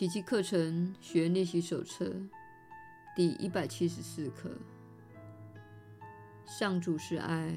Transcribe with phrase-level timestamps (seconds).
[0.00, 2.10] 奇迹课程学练习手册
[3.14, 4.50] 第一百七十四课：
[6.46, 7.54] 上主是爱，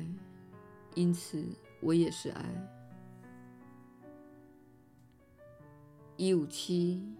[0.94, 1.42] 因此
[1.80, 2.44] 我也是爱。
[6.18, 7.16] 一五七，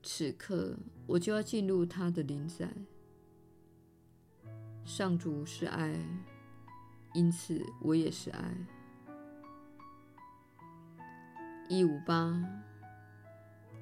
[0.00, 0.76] 此刻
[1.08, 2.72] 我就要进入他的灵在。
[4.84, 5.92] 上主是爱，
[7.14, 8.54] 因此我也是爱。
[11.68, 12.40] 一五八，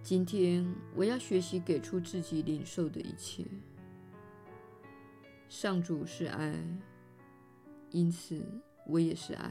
[0.02, 0.66] 今天
[0.96, 3.46] 我要学习给出自己领受的一切。
[5.48, 6.54] 上主是爱，
[7.90, 8.44] 因此
[8.84, 9.50] 我也是爱。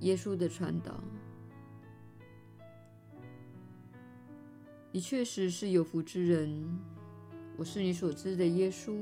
[0.00, 1.02] 耶稣的传导，
[4.92, 6.78] 你确实是有福之人。
[7.56, 8.94] 我是你所知的耶稣。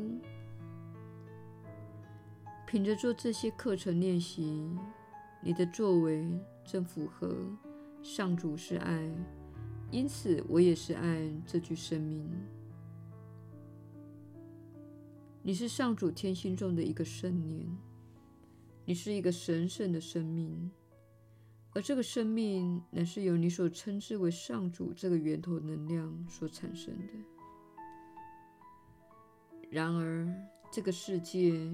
[2.72, 4.66] 凭着做这些课程练习，
[5.42, 6.26] 你的作为
[6.64, 7.36] 正符合
[8.02, 9.06] “上主是爱，
[9.90, 12.26] 因此我也是爱”这句声明。
[15.42, 17.68] 你是上主天心中的一个圣念，
[18.86, 20.70] 你是一个神圣的生命，
[21.74, 27.12] 而这个生命乃是由你所称之为上主这个源头能量所产生的。
[29.68, 30.26] 然而，
[30.72, 31.70] 这个世界。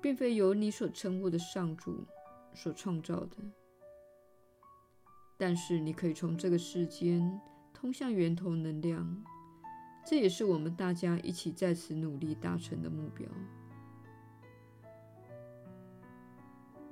[0.00, 2.06] 并非由你所称呼的上主
[2.54, 3.36] 所创造的，
[5.36, 7.40] 但是你可以从这个世间
[7.74, 9.24] 通向源头能量，
[10.06, 13.28] 这也是我们大家一起在此努力达成的目标。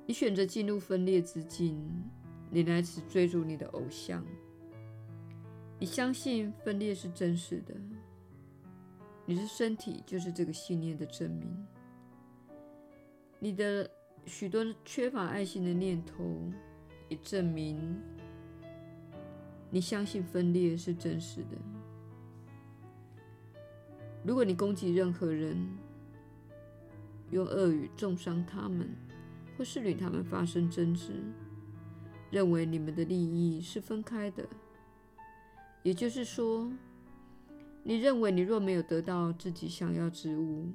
[0.05, 1.85] 你选择进入分裂之境，
[2.51, 4.25] 你来此追逐你的偶像，
[5.81, 7.75] 你相信分裂是真实的，
[9.25, 11.67] 你的身体就是这个信念的证明。
[13.47, 13.89] 你的
[14.25, 16.25] 许多缺乏爱心的念头，
[17.09, 17.97] 也证明
[19.71, 21.57] 你相信分裂是真实的。
[24.25, 25.65] 如果你攻击任何人，
[27.31, 28.91] 用恶语重伤他们，
[29.57, 31.13] 或是与他们发生争执，
[32.33, 34.45] 认为你们的利益是分开的，
[35.85, 36.69] 也就是说，
[37.85, 40.73] 你认为你若没有得到自己想要之物，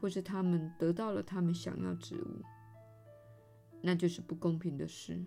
[0.00, 2.42] 或是他们得到了他们想要之物，
[3.82, 5.24] 那就是不公平的事。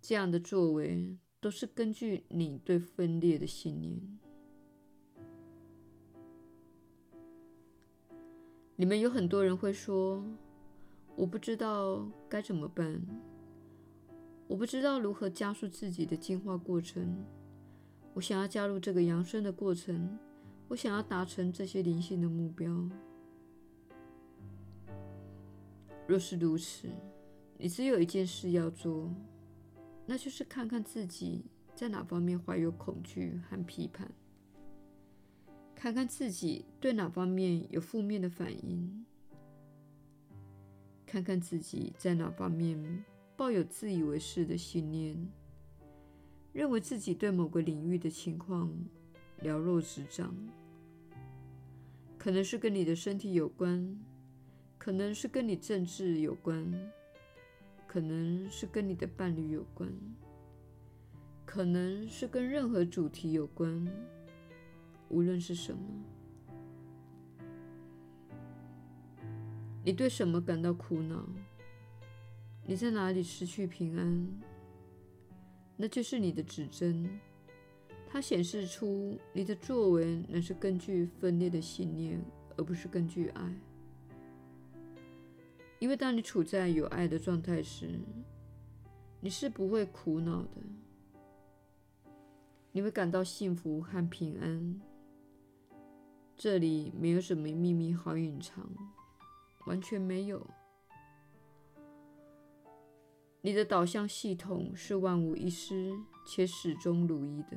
[0.00, 4.18] 这样的作为都是根据你对分裂的信念。
[8.76, 10.24] 你们有很多人会说
[11.14, 13.06] ：“我不知道该怎么办，
[14.48, 17.22] 我不知道如何加速自己的进化过程。
[18.14, 20.18] 我想要加入这个扬升的过程。”
[20.70, 22.88] 我想要达成这些灵性的目标。
[26.06, 26.88] 若是如此，
[27.58, 29.12] 你只有一件事要做，
[30.06, 31.44] 那就是看看自己
[31.74, 34.08] 在哪方面怀有恐惧和批判，
[35.74, 39.04] 看看自己对哪方面有负面的反应，
[41.04, 43.04] 看看自己在哪方面
[43.36, 45.28] 抱有自以为是的信念，
[46.52, 48.72] 认为自己对某个领域的情况
[49.40, 50.32] 了若指掌。
[52.20, 53.98] 可能是跟你的身体有关，
[54.76, 56.70] 可能是跟你政治有关，
[57.86, 59.90] 可能是跟你的伴侣有关，
[61.46, 63.90] 可能是跟任何主题有关。
[65.08, 65.80] 无论是什么，
[69.82, 71.26] 你对什么感到苦恼？
[72.66, 74.28] 你在哪里失去平安？
[75.74, 77.18] 那就是你的指针。
[78.12, 82.20] 它显示出你的作为乃是根据分裂的信念，
[82.56, 83.54] 而不是根据爱。
[85.78, 88.00] 因为当你处在有爱的状态时，
[89.20, 90.60] 你是不会苦恼的，
[92.72, 94.80] 你会感到幸福和平安。
[96.36, 98.68] 这里没有什么秘密好隐藏，
[99.66, 100.44] 完全没有。
[103.40, 105.96] 你的导向系统是万无一失
[106.26, 107.56] 且始终如一的。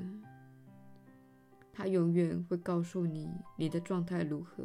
[1.74, 3.28] 他永远会告诉你
[3.58, 4.64] 你的状态如何。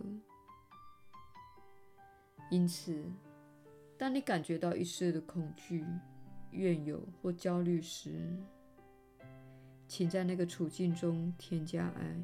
[2.50, 3.02] 因此，
[3.96, 5.84] 当你感觉到一丝的恐惧、
[6.50, 8.36] 怨尤或焦虑时，
[9.86, 12.22] 请在那个处境中添加爱，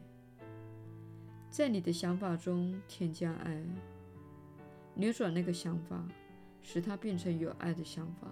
[1.51, 3.65] 在你的想法中添加爱，
[4.95, 6.07] 扭转那个想法，
[6.63, 8.29] 使它变成有爱的想法，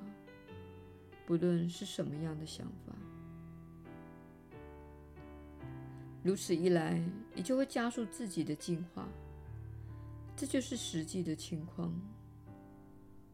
[1.27, 2.95] 不论是什么样的想法。
[6.23, 7.03] 如此一来，
[7.35, 9.09] 你就会加速自己的进化。
[10.37, 11.93] 这就是实际的情况。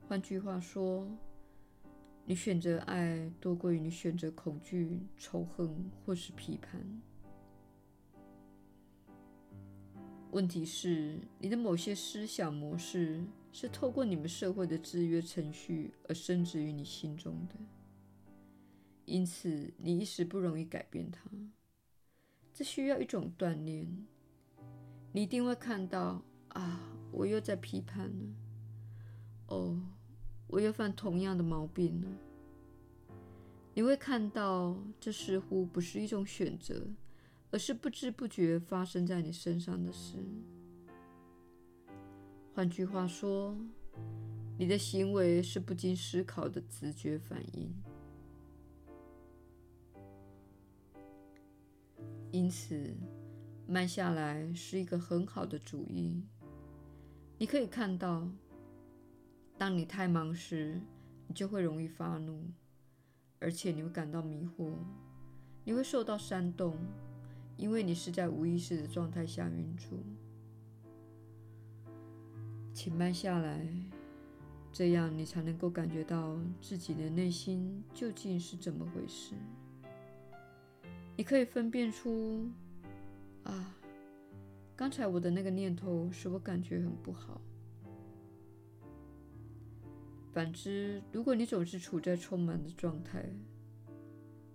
[0.08, 1.06] 换句话说，
[2.24, 6.80] 你选择爱多过于你选择恐惧、仇恨或是批判。
[10.30, 17.54] 问题是，你的某些思想模式是透过你们社会的制约程序而深植于你心中的，
[19.04, 21.30] 因此你一时不容易改变它。
[22.58, 23.86] 这需要一种锻炼。
[25.12, 26.80] 你一定会看到，啊，
[27.12, 28.34] 我又在批判了。
[29.46, 29.80] 哦，
[30.48, 32.08] 我又犯同样的毛病了。
[33.74, 36.84] 你会看到，这似乎不是一种选择。
[37.52, 40.16] 而是不知不觉发生在你身上的事。
[42.54, 43.56] 换句话说，
[44.58, 47.72] 你的行为是不经思考的直觉反应。
[52.30, 52.94] 因此，
[53.66, 56.22] 慢下来是一个很好的主意。
[57.38, 58.28] 你可以看到，
[59.56, 60.80] 当你太忙时，
[61.26, 62.42] 你就会容易发怒，
[63.38, 64.72] 而且你会感到迷惑，
[65.64, 66.76] 你会受到煽动。
[67.56, 69.98] 因为你是在无意识的状态下运作，
[72.72, 73.66] 请慢下来，
[74.72, 79.34] 这样你才能够感觉到自己的内心究竟是怎么回事。
[81.18, 82.48] 你可以分辨出，
[83.42, 83.74] 啊，
[84.76, 87.40] 刚才我的那个念头使我感觉很不好。
[90.32, 93.28] 反之，如果你总是处在充满的状态，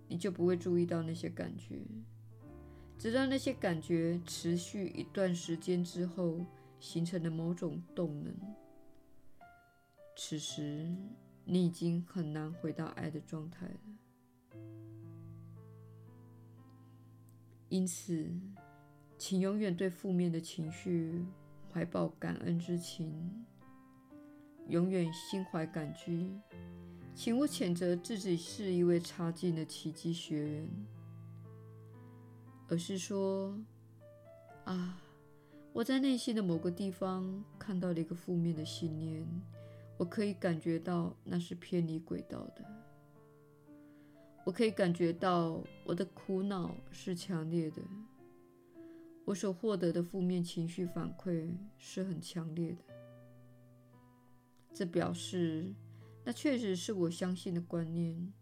[0.08, 1.82] 你就不会注意到那些感觉。
[2.98, 6.40] 直到那些感觉持续一段时间之后，
[6.80, 8.34] 形成了某种动能。
[10.16, 10.96] 此时，
[11.44, 13.80] 你已经很难回到爱的状态了。
[17.74, 18.30] 因此，
[19.18, 21.26] 请永远对负面的情绪
[21.72, 23.44] 怀抱感恩之情，
[24.68, 26.40] 永远心怀感激。
[27.16, 30.70] 请勿谴责自己是一位差劲的奇迹学员。
[32.70, 33.58] 而是说，
[34.66, 35.02] 啊，
[35.72, 39.26] 我在内心的某个地方看到了一个负面的信念，
[39.98, 42.64] 我可以感觉到那是偏离轨道的。
[44.44, 47.82] 我可以感觉到我的苦恼是强烈的，
[49.24, 52.78] 我所获得的负面情绪反馈是很强烈的。
[54.74, 55.74] 这表示，
[56.26, 58.34] 那确实是我相信的观念，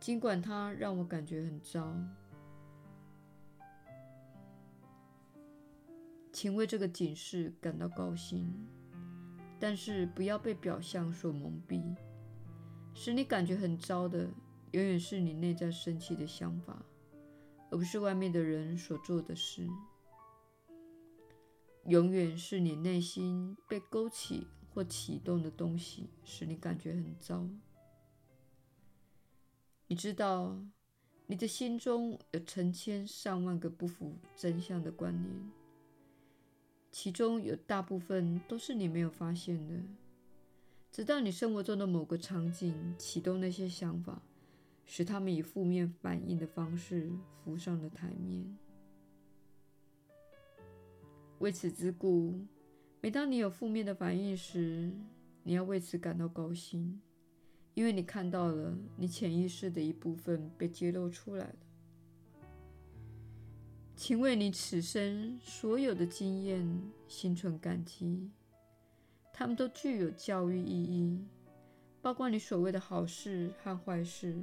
[0.00, 1.94] 尽管它让我感觉很糟。
[6.32, 8.52] 请为这个警示感到高兴，
[9.60, 11.94] 但是不要被表象所蒙蔽。
[12.94, 14.28] 使你感觉很糟的，
[14.74, 16.84] 永远是你内在生气的想法，
[17.70, 19.68] 而不是外面的人所做的事。
[21.84, 27.48] 永远是你内心被勾起或启动的东西，使你感觉很糟。
[29.86, 30.58] 你知道，
[31.26, 35.52] 你的心中有成千上万个不符真相的观念。
[36.90, 39.80] 其中有大部分都是你没有发现的，
[40.90, 44.20] 直到你生活中的某个场景启动那些想法，
[44.86, 47.10] 使他们以负面反应的方式
[47.42, 48.44] 浮上了台面。
[51.38, 52.38] 为此之故，
[53.00, 54.92] 每当你有负面的反应时，
[55.42, 57.00] 你要为此感到高兴，
[57.74, 61.56] 因为你看到了你潜意识的一部分被揭露出来了。
[63.96, 66.66] 请为你此生所有的经验
[67.06, 68.30] 心存感激，
[69.32, 71.24] 它们都具有教育意义，
[72.00, 74.36] 包括你所谓的好事和坏事。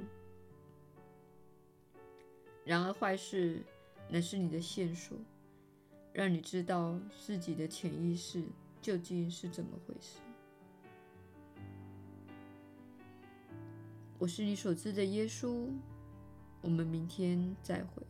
[2.64, 3.60] 然而，坏事
[4.08, 5.18] 乃是你的线索，
[6.12, 8.44] 让你知道自己的潜意识
[8.80, 10.18] 究竟是怎么回事。
[14.18, 15.68] 我是你所知的耶稣，
[16.60, 18.02] 我们明天再会。